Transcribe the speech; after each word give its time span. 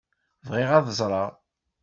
Bɣiɣ 0.47 0.71
ad 0.77 0.87
ẓṛeɣ. 0.99 1.29